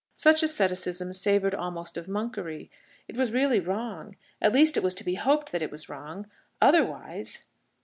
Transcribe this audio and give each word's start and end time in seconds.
Such 0.15 0.41
asceticism 0.41 1.13
savoured 1.13 1.53
almost 1.53 1.95
of 1.95 2.07
monkery. 2.07 2.71
It 3.07 3.15
was 3.15 3.31
really 3.31 3.59
wrong. 3.59 4.15
At 4.41 4.51
least 4.51 4.75
it 4.75 4.81
was 4.81 4.95
to 4.95 5.03
be 5.03 5.13
hoped 5.13 5.51
that 5.51 5.61
it 5.61 5.69
was 5.69 5.89
wrong; 5.89 6.25
otherwise 6.59 7.43